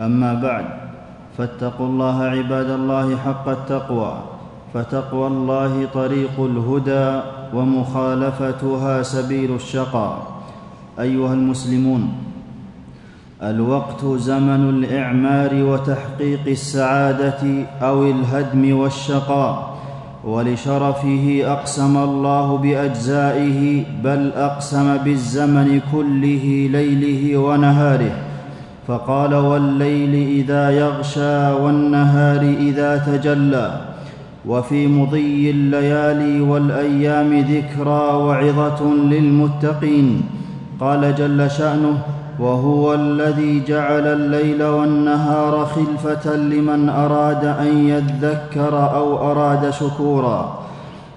أما 0.00 0.34
بعد 0.34 0.64
فاتقوا 1.38 1.86
الله 1.86 2.22
عباد 2.22 2.70
الله 2.70 3.16
حق 3.16 3.48
التقوى 3.48 4.14
فتقوى 4.74 5.26
الله 5.26 5.88
طريق 5.94 6.36
الهدى 6.38 7.20
ومخالفتها 7.54 9.02
سبيل 9.02 9.54
الشقاء 9.54 10.26
أيها 11.00 11.34
المسلمون 11.34 12.12
الوقت 13.42 14.04
زمن 14.04 14.68
الإعمار 14.68 15.54
وتحقيق 15.54 16.40
السعادة 16.46 17.64
أو 17.82 18.04
الهدم 18.04 18.78
والشقاء 18.78 19.76
ولشرفه 20.24 21.42
أقسم 21.44 21.96
الله 21.96 22.56
بأجزائه 22.56 23.84
بل 24.04 24.32
أقسم 24.36 24.96
بالزمن 24.96 25.80
كله 25.92 26.68
ليله 26.72 27.38
ونهاره. 27.38 28.29
فقال 28.88 29.34
والليل 29.34 30.28
إذا 30.28 30.70
يغشى 30.70 31.52
والنهار 31.52 32.40
إذا 32.40 32.96
تجلى 32.96 33.80
وفي 34.46 34.86
مضي 34.86 35.50
الليالي 35.50 36.40
والأيام 36.40 37.40
ذكرى 37.40 38.14
وعظة 38.14 38.84
للمتقين 38.94 40.22
قال 40.80 41.14
جل 41.14 41.50
شأنه 41.50 41.98
وهو 42.40 42.94
الذي 42.94 43.62
جعل 43.68 44.06
الليل 44.06 44.62
والنهار 44.62 45.66
خلفة 45.66 46.36
لمن 46.36 46.88
أراد 46.88 47.44
أن 47.44 47.88
يذكر 47.88 48.94
أو 48.94 49.30
أراد 49.32 49.70
شكورا 49.70 50.58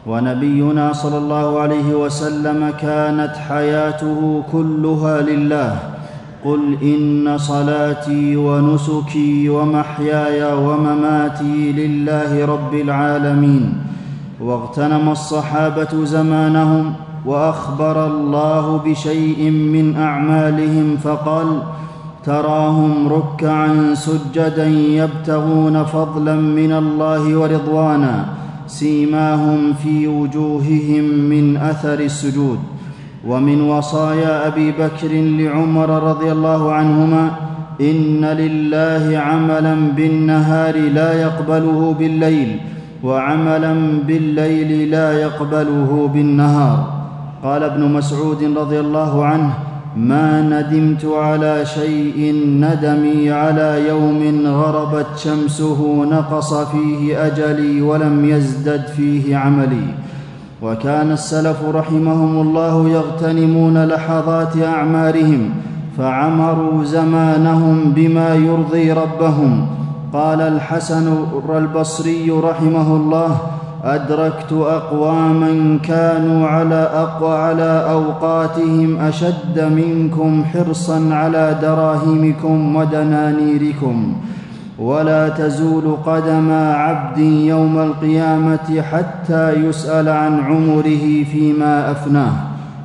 ونبينا 0.07 0.93
صلى 0.93 1.17
الله 1.17 1.59
عليه 1.59 1.93
وسلم 1.95 2.73
كانت 2.81 3.35
حياته 3.49 4.43
كلها 4.51 5.21
لله 5.21 5.92
قل 6.45 6.77
إن 6.83 7.37
صلاتي 7.37 8.35
ونسكي 8.35 9.49
ومحياي 9.49 10.53
ومماتي 10.53 11.71
لله 11.71 12.45
رب 12.45 12.73
العالمين. 12.73 13.73
واغتنم 14.41 15.09
الصحابة 15.09 16.05
زمانهم 16.05 16.93
وأخبر 17.25 18.07
الله 18.07 18.77
بشيء 18.85 19.49
من 19.49 19.95
أعمالهم 19.95 20.97
فقال 21.03 21.47
تراهم 22.25 23.07
ركعا 23.07 23.93
سجدا 23.93 24.67
يبتغون 24.67 25.83
فضلا 25.83 26.35
من 26.35 26.71
الله 26.71 27.37
ورضوانا 27.37 28.25
سيماهم 28.67 29.73
في 29.73 30.07
وجوههم 30.07 31.03
من 31.03 31.57
أثر 31.57 31.99
السجود. 31.99 32.59
ومن 33.27 33.61
وصايا 33.61 34.47
أبي 34.47 34.71
بكر 34.71 35.11
لعمر 35.11 35.89
رضي 35.89 36.31
الله 36.31 36.73
عنهما 36.73 37.31
إن 37.81 38.25
لله 38.25 39.17
عملا 39.17 39.75
بالنهار 39.95 40.75
لا 40.75 41.21
يقبله 41.21 41.95
بالليل 41.99 42.59
وعملا 43.03 43.73
بالليل 44.07 44.91
لا 44.91 45.21
يقبله 45.21 46.09
بالنهار. 46.13 47.03
قال 47.43 47.63
ابن 47.63 47.91
مسعود 47.91 48.57
رضي 48.57 48.79
الله 48.79 49.25
عنه 49.25 49.53
ما 49.97 50.41
ندمت 50.41 51.05
على 51.05 51.65
شيء 51.65 52.33
ندمي 52.59 53.31
على 53.31 53.87
يوم 53.87 54.47
غربت 54.47 55.07
شمسه 55.17 56.05
نقص 56.11 56.53
فيه 56.53 57.25
أجلي 57.27 57.81
ولم 57.81 58.25
يزدد 58.25 58.87
فيه 58.87 59.37
عملي. 59.37 59.87
وكان 60.63 61.11
السلف 61.11 61.63
رحمهم 61.75 62.41
الله 62.41 62.89
يغتنمون 62.89 63.85
لحظات 63.85 64.57
أعمارهم 64.57 65.49
فعمروا 65.97 66.83
زمانهم 66.83 67.93
بما 67.95 68.35
يرضي 68.35 68.91
ربهم. 68.91 69.67
قال 70.13 70.41
الحسن 70.41 71.15
البصري 71.49 72.31
رحمه 72.31 72.95
الله 72.95 73.37
أدركت 73.83 74.51
أقواما 74.51 75.79
كانوا 75.83 76.47
على 76.47 76.89
أقوى 76.93 77.35
على 77.35 77.85
أوقاتهم 77.91 78.97
أشد 78.97 79.59
منكم 79.59 80.43
حرصا 80.43 81.09
على 81.11 81.55
دراهمكم 81.61 82.75
ودنانيركم. 82.75 84.15
ولا 84.79 85.29
تزول 85.29 85.97
قدم 86.05 86.51
عبد 86.51 87.17
يوم 87.17 87.77
القيامة 87.77 88.81
حتى 88.91 89.51
يسأل 89.51 90.09
عن 90.09 90.39
عمره 90.39 91.23
فيما 91.23 91.91
أفناه. 91.91 92.33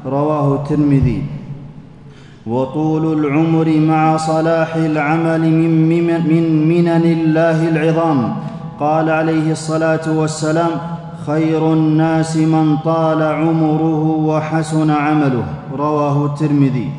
رواه 0.06 0.54
الترمذي. 0.54 1.22
وطول 2.46 3.24
العمر 3.24 3.68
مع 3.78 4.16
صلاح 4.16 4.76
العمل 4.76 5.40
من 5.40 6.06
من 6.28 6.68
منن 6.68 7.04
الله 7.04 7.68
العظام. 7.68 8.34
قال 8.80 9.10
عليه 9.10 9.52
الصلاة 9.52 10.12
والسلام 10.16 10.70
خير 11.26 11.72
الناس 11.72 12.36
من 12.36 12.76
طال 12.84 13.22
عمره 13.22 14.04
وحسن 14.04 14.90
عمله. 14.90 15.44
رواه 15.78 16.26
الترمذي. 16.26 16.90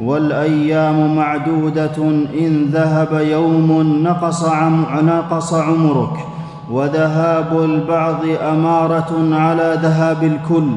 والأيام 0.00 1.16
معدودة 1.16 1.96
إن 2.40 2.64
ذهب 2.72 3.20
يوم 3.20 4.02
نقص, 4.02 4.44
عم 4.44 4.84
نقص 5.02 5.54
عمرك 5.54 6.26
وذهاب 6.70 7.62
البعض 7.62 8.20
أمارة 8.52 9.28
على 9.32 9.78
ذهاب 9.82 10.22
الكل 10.22 10.70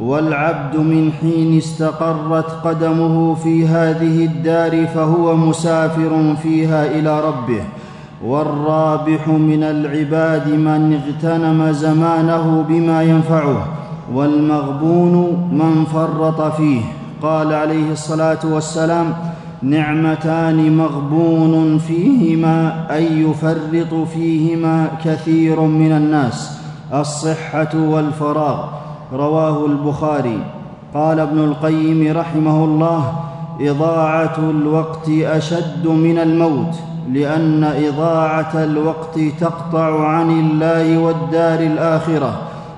والعبد 0.00 0.76
من 0.76 1.12
حين 1.20 1.58
استقرت 1.58 2.50
قدمه 2.64 3.34
في 3.34 3.66
هذه 3.66 4.24
الدار 4.24 4.86
فهو 4.86 5.36
مسافر 5.36 6.34
فيها 6.42 6.86
إلى 6.86 7.20
ربه 7.20 7.62
والرابح 8.24 9.28
من 9.28 9.62
العباد 9.62 10.48
من 10.48 11.00
اغتنم 11.00 11.72
زمانه 11.72 12.64
بما 12.68 13.02
ينفعه 13.02 13.66
والمغبون 14.14 15.12
من 15.52 15.84
فرط 15.92 16.56
فيه. 16.56 17.03
قال 17.24 17.52
عليه 17.52 17.92
الصلاة 17.92 18.38
والسلام 18.44 19.14
نعمتان 19.62 20.76
مغبون 20.76 21.78
فيهما 21.78 22.86
اي 22.90 23.22
يفرط 23.22 24.08
فيهما 24.14 24.88
كثير 25.04 25.60
من 25.60 25.92
الناس 25.92 26.58
الصحة 26.94 27.68
والفراغ. 27.74 28.64
رواه 29.12 29.66
البخاري. 29.66 30.38
قال 30.94 31.20
ابن 31.20 31.38
القيم 31.38 32.16
رحمه 32.16 32.64
الله 32.64 33.12
إضاعة 33.60 34.36
الوقت 34.38 35.08
أشد 35.08 35.86
من 35.86 36.18
الموت 36.18 36.74
لأن 37.12 37.64
إضاعة 37.64 38.64
الوقت 38.64 39.18
تقطع 39.40 40.08
عن 40.08 40.30
الله 40.30 40.98
والدار 40.98 41.60
الآخرة 41.60 42.32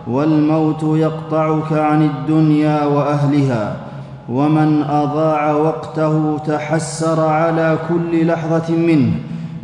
والموت 0.06 0.82
يقطعك 0.82 1.72
عن 1.72 2.02
الدنيا 2.02 2.84
وأهلها. 2.84 3.76
ومن 4.28 4.82
أضاع 4.82 5.52
وقته 5.52 6.38
تحسر 6.38 7.20
على 7.20 7.78
كل 7.88 8.26
لحظة 8.26 8.76
منه 8.76 9.12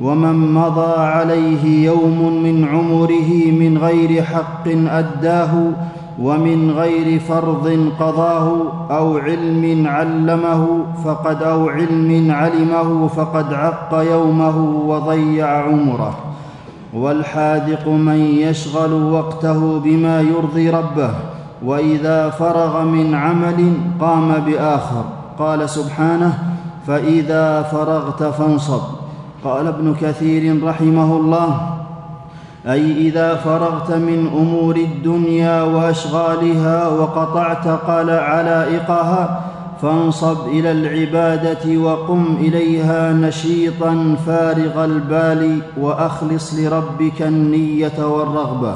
ومن 0.00 0.54
مضى 0.54 1.00
عليه 1.00 1.86
يوم 1.86 2.42
من 2.42 2.68
عمره 2.68 3.50
من 3.60 3.78
غير 3.78 4.22
حق 4.22 4.68
أداه 4.68 5.72
ومن 6.20 6.70
غير 6.70 7.20
فرض 7.20 7.90
قضاه 8.00 8.72
أو 8.90 9.18
علم 9.18 9.86
علمه 9.86 10.84
فقد 11.04 11.42
أو 11.42 11.68
علم 11.68 12.30
علمه 12.30 13.08
فقد 13.08 13.54
عق 13.54 14.04
يومه 14.10 14.58
وضيع 14.86 15.46
عمره. 15.46 16.14
والحاذق 16.94 17.88
من 17.88 18.20
يشغل 18.38 18.92
وقته 18.92 19.80
بما 19.84 20.20
يرضي 20.20 20.70
ربه 20.70 21.10
وإذا 21.64 22.30
فرغ 22.30 22.82
من 22.84 23.14
عمل 23.14 23.72
قام 24.00 24.34
بآخر. 24.46 25.04
قال 25.38 25.70
سبحانه 25.70 26.38
فإذا 26.86 27.62
فرغت 27.62 28.22
فانصب. 28.22 28.82
قال 29.44 29.66
ابن 29.66 29.94
كثير 30.00 30.64
رحمه 30.64 31.16
الله 31.16 31.72
أي 32.66 33.08
إذا 33.08 33.34
فرغت 33.34 33.90
من 33.90 34.30
أمور 34.36 34.76
الدنيا 34.76 35.62
وأشغالها 35.62 36.88
وقطعت 36.88 37.68
قال 37.68 38.10
علائقها 38.10 39.40
فانصب 39.82 40.46
إلى 40.46 40.72
العبادة 40.72 41.76
وقم 41.78 42.36
إليها 42.40 43.12
نشيطا 43.12 44.16
فارغ 44.26 44.84
البال 44.84 45.62
وأخلص 45.80 46.54
لربك 46.54 47.22
النية 47.22 48.06
والرغبة. 48.06 48.74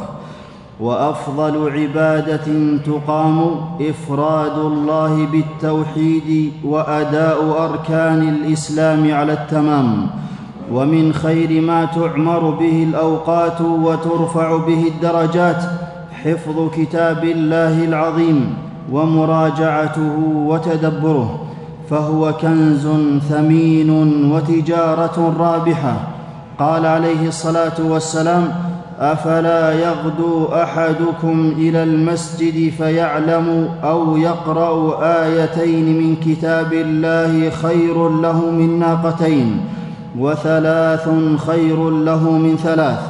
وأفضل 0.81 1.71
عبادة 1.71 2.79
تقام 2.87 3.51
إفراد 3.81 4.59
الله 4.59 5.27
بالتوحيد 5.27 6.53
وأداء 6.65 7.65
أركان 7.65 8.29
الإسلام 8.29 9.15
على 9.15 9.33
التمام 9.33 10.07
ومن 10.73 11.13
خير 11.13 11.61
ما 11.61 11.85
تعمر 11.85 12.51
به 12.51 12.87
الأوقات 12.91 13.61
وترفع 13.61 14.57
به 14.57 14.87
الدرجات 14.87 15.63
حفظ 16.25 16.71
كتاب 16.77 17.25
الله 17.25 17.85
العظيم 17.85 18.55
ومراجعته 18.93 20.19
وتدبره 20.37 21.41
فهو 21.91 22.33
كنز 22.33 22.89
ثمين 23.29 23.91
وتجارة 24.33 25.35
رابحة 25.39 25.97
قال 26.59 26.87
عليه 26.87 27.29
الصلاة 27.29 27.81
والسلام 27.81 28.66
أفلا 29.01 29.73
يغدو 29.73 30.47
أحدكم 30.47 31.53
إلى 31.59 31.83
المسجد 31.83 32.73
فيعلم 32.79 33.69
أو 33.85 34.17
يقرأ 34.17 34.99
آيتين 35.25 35.99
من 35.99 36.17
كتاب 36.17 36.73
الله 36.73 37.51
خير 37.51 38.09
له 38.09 38.51
من 38.51 38.79
ناقتين 38.79 39.61
وثلاث 40.19 41.09
خير 41.47 41.91
له 41.91 42.31
من 42.31 42.57
ثلاث 42.57 43.01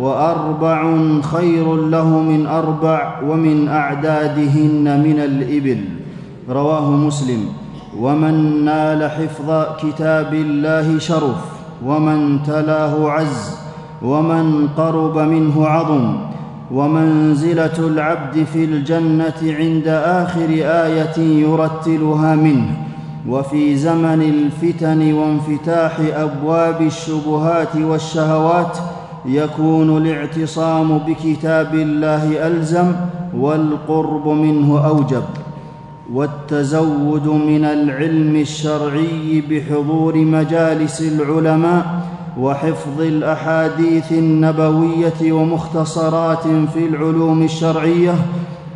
وأربع 0.00 0.96
خير 1.22 1.76
له 1.76 2.08
من 2.08 2.46
أربع 2.46 3.20
ومن 3.28 3.68
أعدادهن 3.68 5.00
من 5.04 5.18
الإبل. 5.18 5.84
رواه 6.50 6.90
مسلم. 6.90 7.46
ومن 7.98 8.64
نال 8.64 9.10
حفظ 9.10 9.64
كتاب 9.86 10.34
الله 10.34 10.98
شرف 10.98 11.36
ومن 11.84 12.42
تلاه 12.42 13.10
عز. 13.10 13.61
ومن 14.04 14.68
قرب 14.76 15.18
منه 15.18 15.66
عظم. 15.66 16.16
ومنزلة 16.72 17.78
العبد 17.78 18.44
في 18.52 18.64
الجنة 18.64 19.34
عند 19.42 19.88
آخر 19.88 20.48
آية 20.64 21.18
يرتلها 21.18 22.36
منه. 22.36 22.66
وفي 23.28 23.76
زمن 23.76 24.22
الفتن 24.22 25.12
وانفتاح 25.12 26.00
أبواب 26.16 26.82
الشبهات 26.82 27.76
والشهوات 27.76 28.78
يكون 29.26 29.96
الاعتصام 29.96 30.98
بكتاب 30.98 31.74
الله 31.74 32.46
ألزم 32.46 32.92
والقرب 33.38 34.28
منه 34.28 34.86
أوجب. 34.86 35.22
والتزود 36.12 37.26
من 37.26 37.64
العلم 37.64 38.36
الشرعي 38.36 39.42
بحضور 39.50 40.16
مجالس 40.16 41.00
العلماء 41.00 42.11
وحفظ 42.38 43.00
الأحاديث 43.00 44.12
النبوية 44.12 45.32
ومختصرات 45.32 46.42
في 46.74 46.86
العلوم 46.86 47.42
الشرعية 47.42 48.14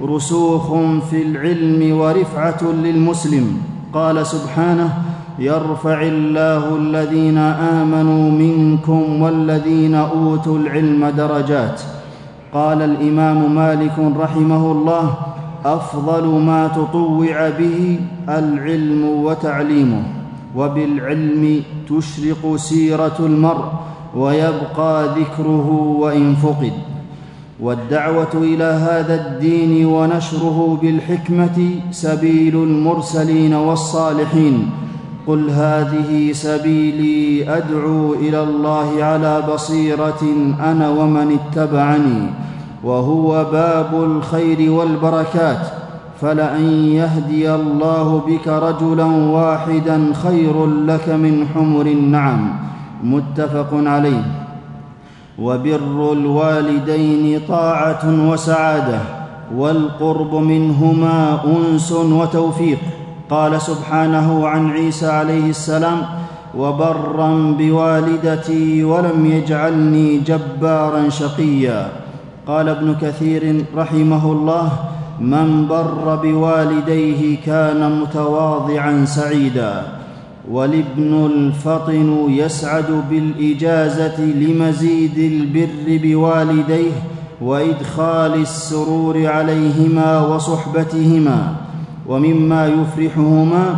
رسوخ 0.03 0.75
في 1.11 1.23
العلم 1.23 1.99
ورفعة 1.99 2.63
للمسلم. 2.63 3.63
قال 3.93 4.27
سبحانه 4.27 4.93
يرفع 5.39 6.03
الله 6.03 6.77
الذين 6.77 7.39
آمنوا 7.39 8.31
منكم 8.31 9.23
والذين 9.23 9.95
أوتوا 9.95 10.59
العلم 10.59 11.07
درجات. 11.17 11.81
قال 12.53 12.83
الإمام 12.83 13.55
مالك 13.55 13.99
رحمه 14.19 14.73
الله 14.73 15.15
أفضل 15.65 16.27
ما 16.27 16.69
تطوع 16.69 17.51
به 17.51 18.01
العلم 18.29 19.05
وتعليمه. 19.05 20.16
وبالعلم 20.57 21.63
تشرق 21.89 22.57
سيرة 22.57 23.17
المرء 23.21 23.65
ويبقى 24.17 25.09
ذكره 25.09 25.97
وإن 25.99 26.35
فقد. 26.35 26.73
والدعوة 27.61 28.35
إلى 28.35 28.65
هذا 28.65 29.15
الدين 29.15 29.87
ونشره 29.87 30.79
بالحكمة 30.83 31.71
سبيل 31.91 32.57
المرسلين 32.57 33.55
والصالحين. 33.55 34.71
قل 35.27 35.51
هذه 35.51 36.33
سبيلي 36.33 37.51
أدعو 37.57 38.15
إلى 38.15 38.43
الله 38.43 39.05
على 39.05 39.43
بصيرة 39.55 40.23
أنا 40.65 40.91
ومن 40.91 41.39
اتبعني. 41.39 42.31
وهو 42.85 43.45
باب 43.53 44.03
الخير 44.05 44.71
والبركات. 44.71 45.76
فلأن 46.21 46.65
يهدي 46.85 47.55
الله 47.55 48.23
بك 48.27 48.49
رجلا 48.49 49.05
واحدا 49.05 50.13
خير 50.23 50.67
لك 50.67 51.09
من 51.09 51.47
حمر 51.55 51.87
النعم. 51.87 52.51
متفق 53.05 53.69
عليه. 53.73 54.23
وبر 55.39 56.13
الوالدين 56.13 57.41
طاعة 57.49 58.31
وسعادة 58.31 58.99
والقرب 59.57 60.35
منهما 60.35 61.39
أنس 61.45 61.93
وتوفيق. 61.93 62.79
قال 63.31 63.61
سبحانه 63.61 64.49
عن 64.49 64.71
عيسى 64.71 65.07
عليه 65.07 65.51
السلام 65.51 65.99
وبرا 66.59 67.55
بوالدتي 67.59 68.85
ولم 68.85 69.27
يجعلني 69.27 70.19
جبارا 70.19 71.09
شقيا. 71.09 71.89
قال 72.47 72.69
ابن 72.69 72.95
كثير 73.03 73.65
رحمه 73.77 74.33
الله 74.33 74.69
من 75.21 75.67
بر 75.69 76.17
بوالديه 76.23 77.37
كان 77.47 78.01
متواضعا 78.01 79.05
سعيدا 79.05 79.83
والابن 80.51 81.27
الفطن 81.27 82.27
يسعد 82.29 83.03
بالإجازة 83.11 84.21
لمزيد 84.21 85.19
البر 85.19 86.01
بوالديه 86.03 86.93
وإدخال 87.41 88.35
السرور 88.35 89.27
عليهما 89.27 90.27
وصحبتهما 90.27 91.53
ومما 92.09 92.67
يفرحهما 92.67 93.77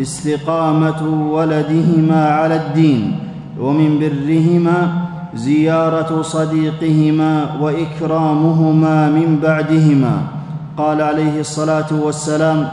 استقامة 0.00 1.30
ولدهما 1.32 2.28
على 2.28 2.56
الدين 2.56 3.16
ومن 3.60 3.98
برهما 3.98 4.92
زيارة 5.34 6.22
صديقهما 6.22 7.56
وإكرامهما 7.60 9.10
من 9.10 9.38
بعدهما. 9.42 10.39
قال 10.80 11.02
عليه 11.02 11.40
الصلاة 11.40 11.90
والسلام 11.92 12.68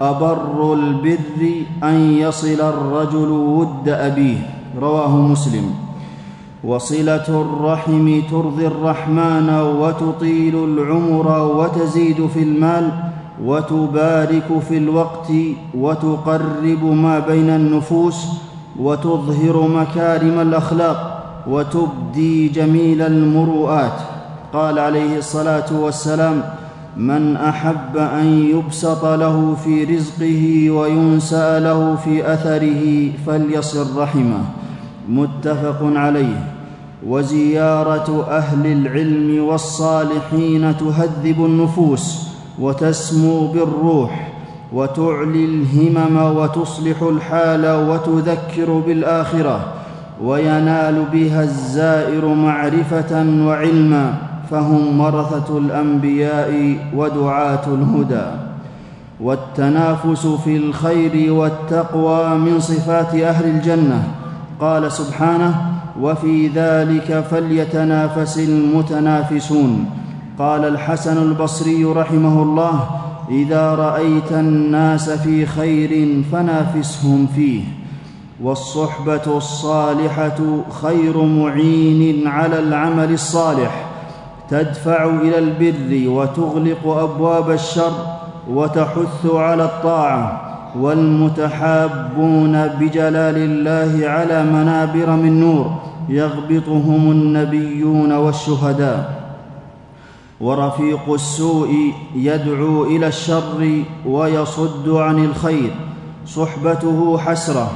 أبر 0.00 0.72
البر 0.72 1.42
أن 1.82 2.12
يصل 2.12 2.60
الرجل 2.60 3.30
ود 3.30 3.88
أبيه. 3.88 4.38
رواه 4.80 5.16
مسلم. 5.16 5.74
وصلة 6.64 7.28
الرحم 7.28 8.20
ترضي 8.30 8.66
الرحمن 8.66 9.48
وتطيل 9.80 10.54
العمر 10.64 11.26
وتزيد 11.58 12.26
في 12.34 12.42
المال 12.42 12.90
وتبارك 13.44 14.48
في 14.68 14.78
الوقت 14.78 15.30
وتقرب 15.74 16.84
ما 16.84 17.18
بين 17.18 17.50
النفوس 17.50 18.26
وتظهر 18.78 19.56
مكارم 19.68 20.40
الأخلاق 20.40 20.98
وتبدي 21.50 22.48
جميل 22.48 23.02
المروءات. 23.02 23.98
قال 24.52 24.78
عليه 24.78 25.18
الصلاة 25.18 25.70
والسلام 25.80 26.42
من 26.96 27.36
أحب 27.36 27.96
أن 27.96 28.26
يبسط 28.26 29.04
له 29.04 29.56
في 29.64 29.84
رزقه 29.84 30.70
وينسا 30.70 31.60
له 31.60 31.96
في 31.96 32.32
أثره 32.32 33.10
فليصل 33.26 33.98
رحمه. 33.98 34.44
متفق 35.08 35.78
عليه. 35.82 36.52
وزيارة 37.06 38.26
أهل 38.30 38.66
العلم 38.66 39.44
والصالحين 39.44 40.76
تهذب 40.76 41.44
النفوس 41.44 42.28
وتسمو 42.60 43.46
بالروح 43.46 44.32
وتعلي 44.72 45.44
الهمم 45.44 46.36
وتصلح 46.36 47.02
الحال 47.02 47.66
وتذكر 47.66 48.72
بالآخرة 48.86 49.60
وينال 50.24 51.04
بها 51.12 51.42
الزائر 51.42 52.26
معرفة 52.26 53.44
وعلما. 53.46 54.31
فهم 54.50 55.00
ورثة 55.00 55.58
الأنبياء 55.58 56.76
ودعاة 56.96 57.66
الهدى 57.66 58.26
والتنافس 59.20 60.26
في 60.26 60.56
الخير 60.56 61.32
والتقوى 61.32 62.38
من 62.38 62.60
صفات 62.60 63.14
أهل 63.14 63.44
الجنة. 63.44 64.08
قال 64.60 64.92
سبحانه 64.92 65.54
وفي 66.00 66.48
ذلك 66.48 67.24
فليتنافس 67.30 68.38
المتنافسون. 68.38 69.86
قال 70.38 70.64
الحسن 70.64 71.22
البصري 71.22 71.84
رحمه 71.84 72.42
الله 72.42 72.90
إذا 73.30 73.74
رأيت 73.74 74.32
الناس 74.32 75.10
في 75.10 75.46
خير 75.46 76.22
فنافسهم 76.32 77.26
فيه 77.34 77.62
والصحبة 78.42 79.36
الصالحة 79.36 80.38
خير 80.82 81.24
معين 81.24 82.26
على 82.26 82.58
العمل 82.58 83.12
الصالح. 83.12 83.91
تدفع 84.52 85.04
إلى 85.04 85.38
البر 85.38 86.10
وتغلق 86.10 86.86
أبواب 86.86 87.50
الشر 87.50 87.92
وتحث 88.50 89.26
على 89.26 89.64
الطاعة 89.64 90.40
والمتحابون 90.80 92.68
بجلال 92.68 93.36
الله 93.36 94.08
على 94.08 94.44
منابر 94.44 95.10
من 95.10 95.40
نور 95.40 95.72
يغبطهم 96.08 97.10
النبيون 97.10 98.12
والشهداء. 98.12 99.22
ورفيق 100.40 101.12
السوء 101.12 101.92
يدعو 102.16 102.84
إلى 102.84 103.06
الشر 103.06 103.82
ويصد 104.06 104.88
عن 104.88 105.24
الخير. 105.24 105.70
صحبته 106.26 107.18
حسرة 107.18 107.70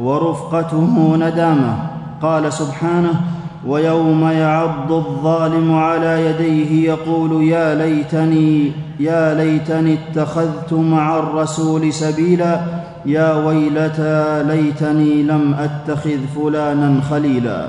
ورفقته 0.00 1.16
ندامة. 1.16 1.76
قال 2.22 2.52
سبحانه 2.52 3.20
ويوم 3.68 4.24
يعض 4.24 4.92
الظالم 4.92 5.74
على 5.74 6.26
يديه 6.26 6.88
يقول 6.88 7.42
يا 7.42 7.74
ليتني 7.74 8.72
يا 9.00 9.34
ليتني 9.34 9.94
اتخذت 9.94 10.72
مع 10.72 11.18
الرسول 11.18 11.92
سبيلا 11.92 12.60
يا 13.06 13.34
ويلتى 13.34 14.42
ليتني 14.42 15.22
لم 15.22 15.54
أتخذ 15.54 16.18
فلانا 16.36 17.00
خليلا. 17.10 17.68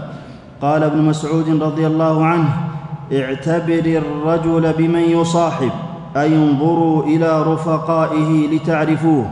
قال 0.62 0.84
ابن 0.84 1.02
مسعود 1.02 1.64
رضي 1.64 1.88
الله 1.88 2.26
عنه 2.26 2.50
اعتبر 3.14 4.02
الرجل 4.02 4.74
بمن 4.78 5.02
يصاحب 5.02 5.72
اي 6.18 6.36
انظروا 6.36 7.04
إلى 7.04 7.42
رفقائه 7.42 8.48
لتعرفوه 8.48 9.26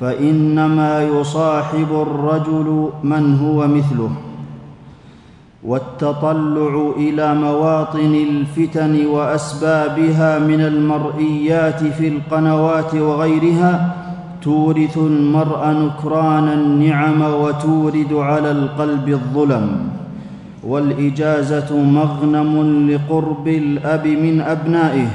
فإنما 0.00 1.02
يصاحب 1.02 1.88
الرجل 1.92 2.90
من 3.02 3.38
هو 3.38 3.66
مثله. 3.66 4.10
والتطلع 5.66 6.92
إلى 6.96 7.34
مواطن 7.34 8.14
الفتن 8.14 9.06
وأسبابها 9.06 10.38
من 10.38 10.60
المرئيات 10.60 11.84
في 11.84 12.08
القنوات 12.08 12.94
وغيرها 12.94 13.96
تورث 14.42 14.98
المرء 14.98 15.66
نكران 15.66 16.48
النعم 16.48 17.22
وتورد 17.22 18.12
على 18.12 18.50
القلب 18.50 19.08
الظلم. 19.08 19.78
والإجازة 20.66 21.76
مغنم 21.76 22.90
لقرب 22.90 23.48
الأب 23.48 24.06
من 24.06 24.40
أبنائه 24.40 25.08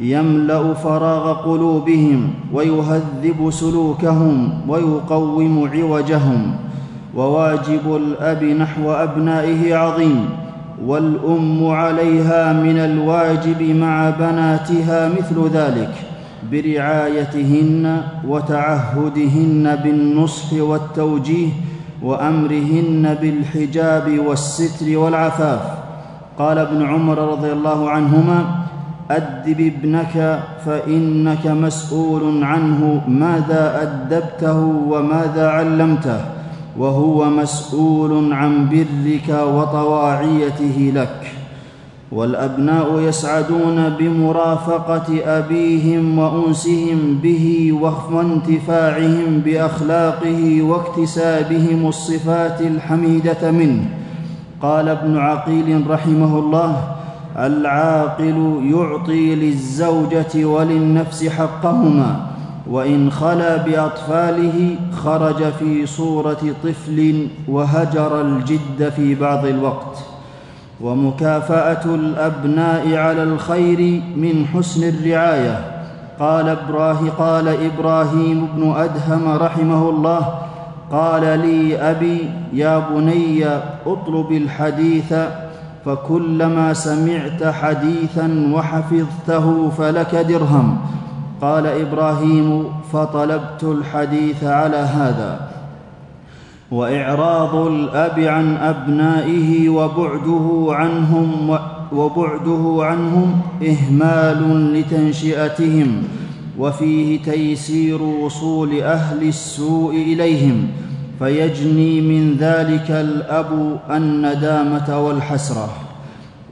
يملأ 0.00 0.74
فراغ 0.74 1.32
قلوبهم 1.32 2.30
ويهذب 2.52 3.50
سلوكهم 3.50 4.52
ويقوم 4.68 5.70
عوجهم. 5.74 6.54
وواجب 7.16 7.96
الأب 7.96 8.44
نحو 8.44 8.92
أبنائه 8.92 9.76
عظيم 9.76 10.28
والأم 10.86 11.66
عليها 11.66 12.52
من 12.52 12.78
الواجب 12.78 13.62
مع 13.62 14.10
بناتها 14.10 15.08
مثل 15.08 15.48
ذلك 15.54 15.94
برعايتهن 16.52 18.02
وتعهدهن 18.28 19.76
بالنصح 19.84 20.52
والتوجيه 20.52 21.48
وأمرهن 22.02 23.16
بالحجاب 23.22 24.18
والستر 24.26 24.98
والعفاف. 24.98 25.60
قال 26.38 26.58
ابن 26.58 26.82
عمر 26.82 27.18
رضي 27.18 27.52
الله 27.52 27.90
عنهما 27.90 28.44
أدب 29.10 29.60
ابنك 29.60 30.42
فإنك 30.66 31.46
مسؤول 31.46 32.44
عنه 32.44 33.02
ماذا 33.08 33.82
أدبته 33.82 34.58
وماذا 34.88 35.48
علمته. 35.48 36.39
وهو 36.78 37.30
مسؤول 37.30 38.32
عن 38.32 38.68
برك 38.68 39.28
وطواعيته 39.28 40.92
لك. 40.94 41.32
والأبناء 42.12 43.00
يسعدون 43.00 43.88
بمرافقة 43.98 45.38
أبيهم 45.38 46.18
وأنسهم 46.18 47.18
به 47.22 47.72
وانتفاعهم 48.12 49.38
بأخلاقه 49.44 50.62
واكتسابهم 50.62 51.86
الصفات 51.86 52.60
الحميدة 52.60 53.50
منه. 53.50 53.84
قال 54.62 54.88
ابن 54.88 55.16
عقيل 55.16 55.90
رحمه 55.90 56.38
الله 56.38 56.76
العاقل 57.38 58.60
يعطي 58.74 59.34
للزوجة 59.34 60.44
وللنفس 60.44 61.26
حقهما 61.26 62.26
وإن 62.66 63.10
خلا 63.10 63.56
بأطفاله 63.56 64.76
خرج 65.04 65.44
في 65.58 65.86
صورة 65.86 66.54
طفل 66.64 67.28
وهجر 67.48 68.20
الجد 68.20 68.92
في 68.96 69.14
بعض 69.14 69.46
الوقت. 69.46 69.98
ومكافأة 70.80 71.84
الأبناء 71.84 72.94
على 72.96 73.22
الخير 73.22 74.02
من 74.16 74.46
حسن 74.54 74.88
الرعاية. 74.88 75.80
قال 76.20 76.48
إبراهيم 76.48 77.10
قال 77.18 77.48
إبراهيم 77.48 78.48
بن 78.56 78.74
أدهم 78.76 79.28
رحمه 79.28 79.88
الله 79.90 80.34
قال 80.92 81.22
لي 81.38 81.76
أبي 81.76 82.30
يا 82.52 82.78
بني 82.78 83.46
أطلب 83.86 84.32
الحديث 84.32 85.14
فكلما 85.84 86.72
سمعت 86.72 87.44
حديثا 87.44 88.52
وحفظته 88.54 89.70
فلك 89.78 90.14
درهم. 90.14 90.78
قال 91.42 91.66
إبراهيم 91.66 92.64
فطلبت 92.92 93.62
الحديث 93.62 94.44
على 94.44 94.76
هذا. 94.76 95.50
وإعراض 96.70 97.54
الأب 97.56 98.18
عن 98.18 98.56
أبنائه 98.56 99.68
وبعده 99.68 100.66
عنهم 100.68 101.58
وبعده 101.92 102.78
عنهم 102.80 103.40
إهمال 103.62 104.72
لتنشئتهم 104.74 106.02
وفيه 106.58 107.22
تيسير 107.22 108.02
وصول 108.02 108.80
أهل 108.80 109.28
السوء 109.28 109.94
إليهم 109.94 110.68
فيجني 111.18 112.00
من 112.00 112.36
ذلك 112.36 112.90
الأب 112.90 113.80
الندامة 113.90 115.06
والحسرة. 115.06 115.89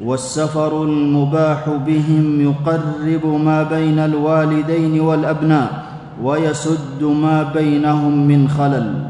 والسفر 0.04 0.82
المباح 0.82 1.68
بهم 1.86 2.40
يقرب 2.40 3.40
ما 3.44 3.62
بين 3.62 3.98
الوالدين 3.98 5.00
والأبناء 5.00 5.84
ويسد 6.22 7.02
ما 7.02 7.42
بينهم 7.42 8.28
من 8.28 8.48
خلل. 8.48 9.08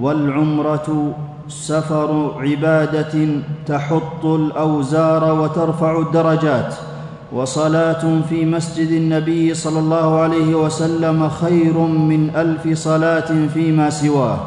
والعمرة 0.00 1.14
سفر 1.48 2.32
عبادة 2.40 3.28
تحط 3.66 4.24
الأوزار 4.24 5.40
وترفع 5.40 5.98
الدرجات. 5.98 6.74
وصلاة 7.32 8.20
في 8.28 8.44
مسجد 8.44 8.90
النبي 8.90 9.54
صلى 9.54 9.78
الله 9.78 10.18
عليه 10.18 10.54
وسلم 10.54 11.28
خير 11.28 11.78
من 11.78 12.30
ألف 12.36 12.78
صلاة 12.78 13.46
فيما 13.54 13.90
سواه. 13.90 14.38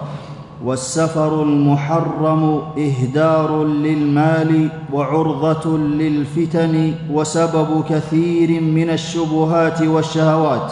والسفر 0.66 1.44
المحرم 1.44 2.62
إهدار 2.78 3.64
للمال 3.64 4.70
وعرضة 4.94 5.78
للفتن 5.78 6.94
وسبب 7.12 7.84
كثير 7.90 8.62
من 8.62 8.90
الشبهات 8.90 9.82
والشهوات. 9.82 10.72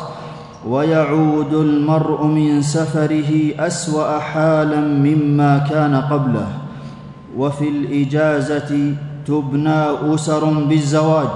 ويعود 0.70 1.54
المرء 1.54 2.26
من 2.26 2.62
سفره 2.62 3.52
أسوأ 3.60 4.20
حالا 4.20 4.80
مما 4.82 5.58
كان 5.70 5.96
قبله. 5.96 6.48
وفي 7.38 7.70
الإجازة 7.70 8.94
تبنى 9.28 9.84
أسر 10.14 10.46
بالزواج. 10.46 11.30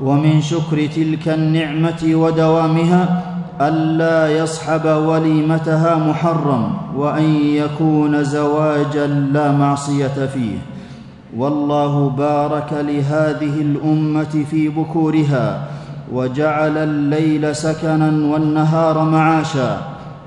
ومن 0.00 0.40
شكر 0.40 0.86
تلك 0.86 1.28
النعمة 1.28 2.02
ودوامها 2.04 3.25
ألا 3.60 4.38
يصحب 4.38 4.84
وليمتها 4.84 5.96
محرم 5.96 6.72
وأن 6.96 7.24
يكون 7.34 8.24
زواجا 8.24 9.06
لا 9.06 9.52
معصية 9.52 10.26
فيه. 10.34 10.58
والله 11.36 12.08
بارك 12.08 12.72
لهذه 12.72 13.60
الأمة 13.60 14.44
في 14.50 14.68
بكورها 14.68 15.62
وجعل 16.12 16.78
الليل 16.78 17.56
سكنا 17.56 18.32
والنهار 18.32 19.04
معاشا. 19.04 19.78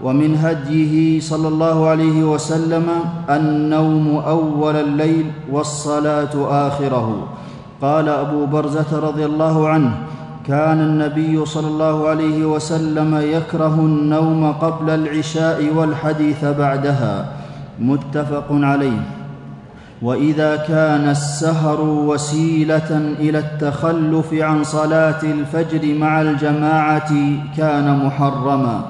ومن 0.04 0.36
هديه 0.36 1.20
صلى 1.20 1.48
الله 1.48 1.88
عليه 1.88 2.24
وسلم 2.24 2.86
النوم 3.30 4.16
أول 4.28 4.76
الليل 4.76 5.32
والصلاة 5.52 6.68
آخره. 6.68 7.28
قال 7.82 8.10
أبو 8.10 8.46
برزة 8.46 9.00
رضي 9.00 9.26
الله 9.26 9.68
عنه 9.70 9.92
كان 10.50 10.82
النبي 10.82 11.46
صلى 11.46 11.68
الله 11.68 12.08
عليه 12.08 12.46
وسلم 12.46 13.22
يكره 13.22 13.76
النوم 13.76 14.52
قبل 14.52 14.90
العشاء 14.90 15.74
والحديث 15.76 16.46
بعدها 16.46 17.26
متفق 17.80 18.46
عليه. 18.50 19.02
وإذا 20.02 20.56
كان 20.56 21.10
السهر 21.10 21.82
وسيلة 21.82 23.16
إلى 23.20 23.40
التخلف 23.40 24.34
عن 24.34 24.64
صلاة 24.64 25.22
الفجر 25.24 25.96
مع 25.96 26.22
الجماعة 26.22 27.12
كان 27.58 28.06
محرما. 28.06 28.82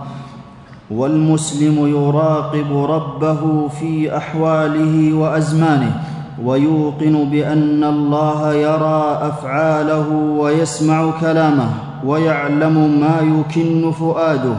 والمسلم 0.92 1.88
يراقب 1.88 2.86
ربه 2.90 3.68
في 3.68 4.18
أحواله 4.18 5.14
وأزمانه. 5.14 6.04
ويوقن 6.46 7.30
بأن 7.32 7.84
الله 7.84 8.54
يرى 8.54 9.20
أفعاله 9.22 10.10
ويسمع 10.38 11.12
كلامه 11.22 11.70
ويعلم 12.06 13.00
ما 13.02 13.40
يكن 13.40 13.92
فؤاده. 13.92 14.56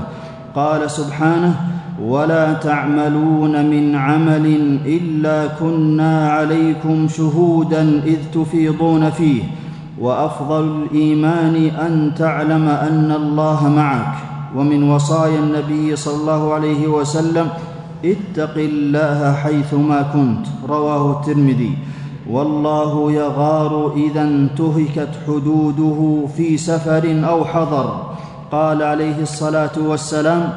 قال 0.54 0.90
سبحانه 0.90 1.54
ولا 2.02 2.52
تعملون 2.52 3.70
من 3.70 3.94
عمل 3.94 4.78
إلا 4.86 5.46
كنا 5.46 6.30
عليكم 6.30 7.08
شهودا 7.08 8.02
إذ 8.06 8.18
تفيضون 8.34 9.10
فيه 9.10 9.42
وأفضل 10.00 10.82
الإيمان 10.82 11.56
أن 11.56 12.12
تعلم 12.18 12.68
أن 12.68 13.12
الله 13.16 13.68
معك. 13.68 14.14
ومن 14.56 14.90
وصايا 14.90 15.38
النبي 15.38 15.96
صلى 15.96 16.20
الله 16.20 16.54
عليه 16.54 16.86
وسلم 16.86 17.48
اتق 18.04 18.54
الله 18.56 19.32
حيثما 19.32 20.02
كنت 20.02 20.46
رواه 20.68 21.20
الترمذي. 21.20 21.78
والله 22.30 23.12
يغار 23.12 23.92
إذا 23.96 24.22
انتهكت 24.22 25.08
حدوده 25.26 26.26
في 26.36 26.56
سفر 26.56 27.04
أو 27.28 27.44
حضر. 27.44 28.02
قال 28.52 28.82
عليه 28.82 29.22
الصلاة 29.22 29.76
والسلام 29.78 30.52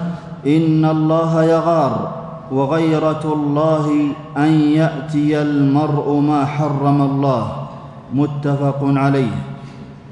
إن 0.48 0.86
الله 0.86 1.44
يغار 1.44 2.12
وغيرة 2.52 3.34
الله 3.34 4.08
أن 4.38 4.52
يأتي 4.52 5.42
المرء 5.42 6.20
ما 6.20 6.46
حرم 6.46 7.02
الله. 7.02 7.48
متفق 8.14 8.80
عليه. 8.84 9.36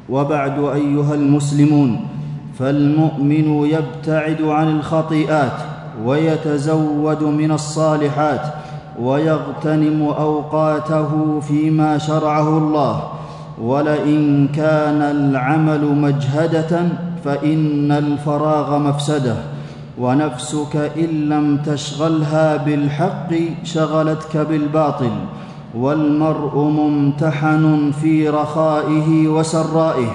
وبعد 0.10 0.60
أيها 0.60 1.14
المسلمون 1.14 2.06
فالمؤمن 2.60 3.48
يبتعد 3.66 4.42
عن 4.42 4.68
الخطيئات 4.76 5.71
ويتزود 6.06 7.24
من 7.24 7.52
الصالحات 7.52 8.42
ويغتنم 9.02 10.14
أوقاته 10.20 11.40
فيما 11.40 11.98
شرعه 11.98 12.58
الله. 12.58 13.04
ولئن 13.62 14.48
كان 14.56 15.02
العمل 15.02 15.96
مجهدة 15.96 16.82
فإن 17.26 17.92
الفراغ 17.92 18.78
مفسدة. 18.78 19.36
ونفسك 20.00 20.92
إن 20.98 21.30
لم 21.30 21.58
تشغلها 21.58 22.58
بالحق 22.58 23.34
شغلتك 23.64 24.38
بالباطل. 24.38 25.12
والمرء 25.78 26.58
ممتحن 26.58 27.92
في 28.02 28.30
رخائه 28.30 29.28
وسرائه 29.28 30.12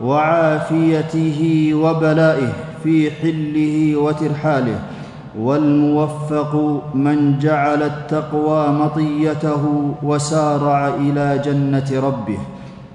وعافيته 0.00 1.70
وبلائه 1.74 2.52
في 2.82 3.10
حله 3.10 3.96
وترحاله. 3.96 4.78
والموفق 5.38 6.82
من 6.94 7.38
جعل 7.38 7.82
التقوى 7.82 8.68
مطيته 8.68 9.94
وسارع 10.02 10.88
إلى 10.88 11.42
جنة 11.44 12.00
ربه. 12.06 12.38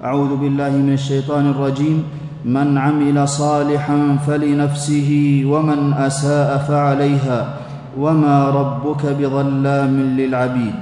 أعوذ 0.04 0.36
بالله 0.36 0.70
من 0.70 0.92
الشيطان 0.92 1.50
الرجيم. 1.50 2.04
من 2.44 2.78
عمل 2.78 3.28
صالحا 3.28 4.16
فلنفسه 4.26 5.42
ومن 5.46 5.92
أساء 5.92 6.58
فعليها. 6.68 7.48
وما 7.98 8.50
ربك 8.50 9.06
بظلام 9.06 10.00
للعبيد. 10.00 10.74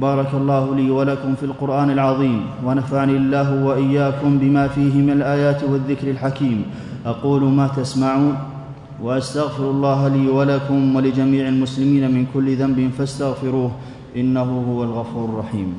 بارك 0.00 0.34
الله 0.34 0.74
لي 0.74 0.90
ولكم 0.90 1.34
في 1.34 1.42
القرآن 1.42 1.90
العظيم. 1.90 2.40
ونفعني 2.66 3.16
الله 3.16 3.64
وإياكم 3.64 4.38
بما 4.38 4.68
فيه 4.68 5.02
من 5.02 5.10
الآيات 5.10 5.64
والذكر 5.64 6.10
الحكيم. 6.10 6.62
أقول 7.06 7.42
ما 7.42 7.68
تسمعون. 7.76 8.57
وأستغفر 9.02 9.70
الله 9.70 10.08
لي 10.08 10.28
ولكم 10.28 10.96
ولجميع 10.96 11.48
المسلمين 11.48 12.10
من 12.10 12.26
كل 12.34 12.56
ذنب 12.56 12.90
فاستغفروه 12.98 13.70
إنه 14.16 14.48
هو 14.70 14.84
الغفور 14.84 15.24
الرحيم. 15.24 15.74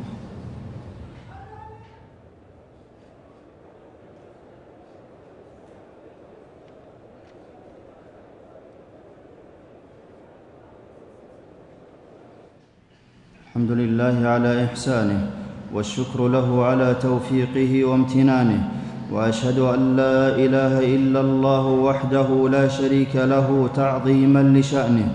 الحمد 13.47 13.71
لله 13.71 14.27
على 14.27 14.65
إحسانه 14.65 15.31
والشكر 15.73 16.27
له 16.27 16.47
على 16.65 16.95
توفيقه 17.01 17.85
وامتنانه 17.85 18.78
وأشهد 19.11 19.59
أن 19.59 19.95
لا 19.95 20.36
إله 20.36 20.95
إلا 20.95 21.21
الله 21.21 21.65
وحده 21.67 22.49
لا 22.51 22.67
شريك 22.67 23.15
له 23.15 23.69
تعظيما 23.75 24.43
لشأنه 24.43 25.10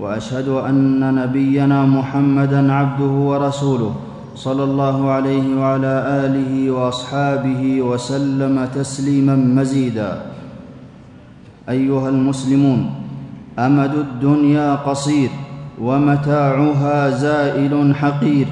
وأشهد 0.00 0.48
أن 0.48 1.14
نبينا 1.14 1.86
محمدا 1.86 2.72
عبده 2.72 3.04
ورسوله 3.04 3.94
صلى 4.34 4.64
الله 4.64 5.10
عليه 5.10 5.60
وعلى 5.60 5.94
آله 6.24 6.70
وأصحابه 6.70 7.82
وسلم 7.82 8.68
تسليما 8.74 9.36
مزيدا. 9.36 10.22
أيها 11.68 12.08
المسلمون 12.08 12.90
أمد 13.58 13.94
الدنيا 13.94 14.74
قصير 14.74 15.30
ومتاعها 15.80 17.10
زائل 17.10 17.94
حقير. 17.94 18.46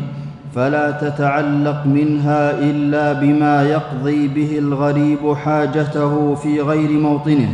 فلا 0.57 0.91
تتعلق 0.91 1.87
منها 1.87 2.59
إلا 2.59 3.13
بما 3.13 3.63
يقضي 3.63 4.29
به 4.29 4.59
الغريب 4.59 5.35
حاجته 5.35 6.35
في 6.35 6.61
غير 6.61 6.91
موطنه 6.91 7.49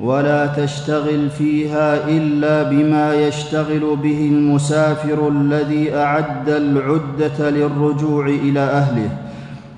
ولا 0.00 0.46
تشتغل 0.46 1.30
فيها 1.30 2.08
إلا 2.08 2.62
بما 2.62 3.14
يشتغل 3.14 3.96
به 4.02 4.28
المسافر 4.32 5.28
الذي 5.28 5.94
أعد 5.94 6.48
العدة 6.48 7.50
للرجوع 7.50 8.26
إلى 8.26 8.60
أهله. 8.60 9.10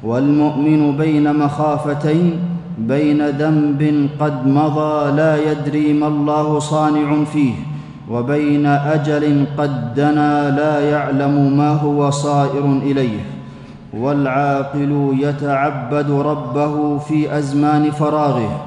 والمؤمن 0.05 0.96
بين 0.96 1.37
مخافتين 1.37 2.33
بين 2.79 3.29
ذنب 3.29 4.09
قد 4.20 4.46
مضى 4.46 5.16
لا 5.16 5.53
يدري 5.53 5.92
ما 5.92 6.07
الله 6.07 6.59
صانع 6.59 7.24
فيه. 7.24 7.73
وبين 8.11 8.67
أجل 8.67 9.47
قد 9.59 9.95
دنا 9.95 10.51
لا 10.51 10.81
يعلم 10.90 11.57
ما 11.57 11.71
هو 11.71 12.11
صائر 12.11 12.64
إليه 12.64 13.21
والعاقل 13.95 15.17
يتعبد 15.21 16.11
ربه 16.11 16.99
في 16.99 17.38
أزمان 17.38 17.90
فراغه. 17.90 18.64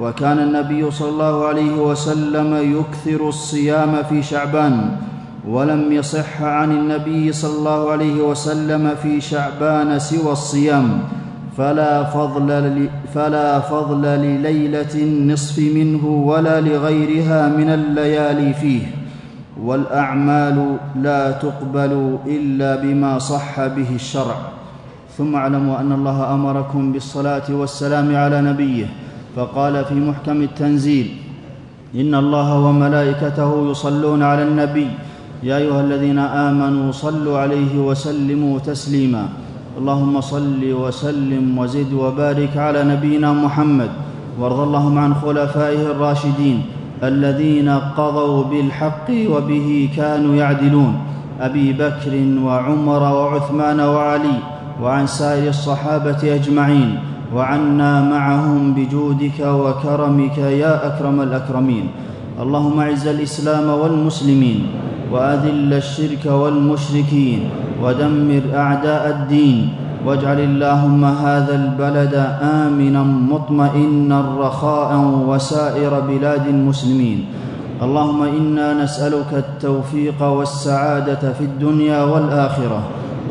وكان 0.00 0.38
النبي 0.38 0.90
صلى 0.90 1.08
الله 1.08 1.46
عليه 1.46 1.74
وسلم 1.76 2.80
يكثر 2.80 3.28
الصيام 3.28 4.02
في 4.08 4.22
شعبان 4.22 4.90
ولم 5.48 5.92
يصح 5.92 6.42
عن 6.42 6.70
النبي 6.72 7.32
صلى 7.32 7.58
الله 7.58 7.90
عليه 7.90 8.22
وسلم 8.22 8.94
في 9.02 9.20
شعبان 9.20 9.98
سوى 9.98 10.32
الصيام. 10.32 10.98
فلا 11.60 12.04
فضل, 12.04 12.88
فلا 13.14 13.60
فضل 13.60 14.02
لليلة 14.02 14.94
النصف 14.94 15.58
منه 15.58 16.04
ولا 16.06 16.60
لغيرها 16.60 17.48
من 17.52 17.68
الليالي 17.68 18.54
فيه. 18.54 18.82
والأعمال 19.60 20.76
لا 21.04 21.30
تقبل 21.30 22.16
إلا 22.26 22.80
بما 22.80 23.18
صح 23.18 23.66
به 23.76 23.94
الشرع. 23.94 24.36
ثم 25.18 25.36
اعلموا 25.36 25.80
أن 25.80 25.92
الله 25.92 26.34
أمركم 26.34 26.92
بالصلاة 26.92 27.52
والسلام 27.52 28.16
على 28.16 28.40
نبيه. 28.40 28.86
فقال 29.36 29.84
في 29.84 29.94
محكم 29.94 30.42
التنزيل 30.42 31.08
إن 31.94 32.14
الله 32.14 32.58
وملائكته 32.58 33.70
يصلون 33.70 34.22
على 34.22 34.42
النبي. 34.42 34.88
يا 35.42 35.56
أيها 35.56 35.80
الذين 35.80 36.18
آمنوا 36.18 36.92
صلوا 36.92 37.38
عليه 37.38 37.78
وسلموا 37.78 38.58
تسليما. 38.58 39.49
اللهم 39.78 40.20
صل 40.20 40.72
وسلم 40.72 41.58
وزد 41.58 41.92
وبارك 41.92 42.56
على 42.56 42.84
نبينا 42.84 43.32
محمد 43.32 43.90
وارض 44.40 44.60
اللهم 44.60 44.98
عن 44.98 45.14
خلفائه 45.14 45.82
الراشدين 45.90 46.62
الذين 47.02 47.68
قضوا 47.96 48.44
بالحق 48.44 49.08
وبه 49.10 49.88
كانوا 49.96 50.34
يعدلون 50.34 50.94
أبي 51.40 51.72
بكر 51.72 52.12
وعمر 52.44 53.02
وعثمان 53.02 53.80
وعلي 53.80 54.36
وعن 54.82 55.06
سائر 55.06 55.48
الصحابة 55.48 56.34
أجمعين 56.34 56.98
وعنا 57.34 57.92
معهم 58.10 58.74
بجودك 58.74 59.40
وكرمك 59.40 60.38
يا 60.38 60.86
أكرم 60.86 61.20
الأكرمين. 61.20 61.86
اللهم 62.40 62.80
اعز 62.80 63.06
الإسلام 63.06 63.68
والمسلمين 63.68 64.66
وأذل 65.12 65.72
الشرك 65.74 66.24
والمشركين 66.26 67.40
ودمر 67.82 68.42
أعداء 68.54 69.08
الدين 69.08 69.68
واجعل 70.06 70.40
اللهم 70.40 71.04
هذا 71.04 71.54
البلد 71.54 72.14
آمنا 72.42 73.02
مطمئنا 73.02 74.18
رخاء 74.38 74.90
وسائر 75.28 76.00
بلاد 76.00 76.46
المسلمين 76.46 77.24
اللهم 77.82 78.22
إنا 78.22 78.82
نسألك 78.84 79.32
التوفيق 79.32 80.22
والسعادة 80.22 81.32
في 81.32 81.44
الدنيا 81.44 82.02
والآخرة 82.04 82.80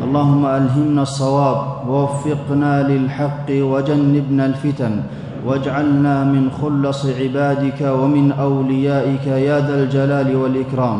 اللهم 0.04 0.46
ألهمنا 0.46 1.02
الصواب 1.02 1.58
ووفقنا 1.88 2.88
للحق 2.88 3.48
وجنبنا 3.50 4.46
الفتن 4.46 4.92
واجعلنا 5.46 6.24
من 6.24 6.50
خلص 6.62 7.06
عبادك 7.06 7.80
ومن 7.80 8.32
أوليائك 8.32 9.26
يا 9.26 9.60
ذا 9.60 9.82
الجلال 9.82 10.36
والإكرام. 10.36 10.98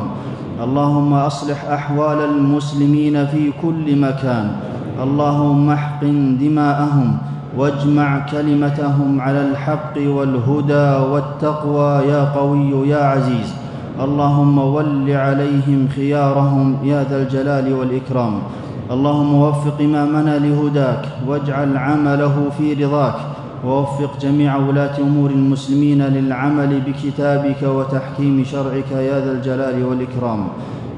اللهم 0.65 1.13
أصلح 1.15 1.65
أحوال 1.65 2.19
المسلمين 2.25 3.27
في 3.27 3.53
كل 3.63 4.01
مكان. 4.01 4.51
اللهم 5.03 5.71
احقن 5.71 6.39
دماءهم 6.39 7.19
واجمع 7.57 8.27
كلمتهم 8.33 9.21
على 9.21 9.43
الحق 9.49 9.95
والهدى 9.97 10.89
والتقوى 11.13 11.93
يا 12.09 12.25
قوي 12.25 12.89
يا 12.89 13.05
عزيز. 13.05 13.55
اللهم 14.01 14.59
ول 14.59 15.11
عليهم 15.11 15.89
خيارهم 15.97 16.77
يا 16.85 17.05
ذا 17.05 17.23
الجلال 17.23 17.73
والإكرام. 17.73 18.35
اللهم 18.91 19.35
وفق 19.35 19.77
إمامنا 19.81 20.39
لهداك 20.39 21.05
واجعل 21.29 21.77
عمله 21.77 22.35
في 22.59 22.85
رضاك. 22.85 23.15
ووفق 23.67 24.11
جميع 24.21 24.57
ولاة 24.57 24.99
أمور 25.01 25.31
المسلمين 25.31 26.03
للعمل 26.03 26.81
بكتابك 26.81 27.63
وتحكيم 27.63 28.45
شرعك 28.45 28.91
يا 28.93 29.21
ذا 29.25 29.33
الجلال 29.33 29.85
والإكرام. 29.85 30.49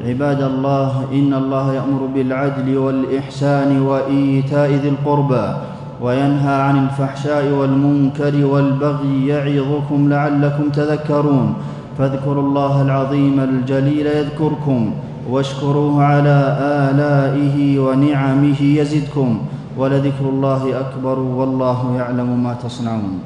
عباد 0.07 0.43
الله 0.43 1.05
إن 1.13 1.35
الله 1.35 1.75
يأمر 1.75 2.07
بالعدل 2.15 2.79
والإحسان 2.79 3.83
وإيتاء 3.83 4.71
ذي 4.71 4.89
القربى 4.89 5.47
وينهى 6.03 6.55
عن 6.55 6.85
الفحشاء 6.85 7.51
والمنكر 7.51 8.47
والبغي 8.47 9.27
يعظكم 9.27 10.09
لعلكم 10.09 10.65
تذكرون. 10.69 11.55
فاذكروا 11.99 12.43
الله 12.43 12.83
العظيم 12.83 13.41
الجليل 13.41 14.07
يذكركم 14.07 14.91
واشكروه 15.31 16.05
على 16.05 16.39
آلائه 16.61 17.79
ونعمه 17.79 18.63
يزدكم. 18.63 19.39
ولذكر 19.79 20.25
الله 20.25 20.81
أكبر 20.81 21.19
والله 21.19 21.97
يعلم 21.97 22.43
ما 22.43 22.55
تصنعون 22.55 23.21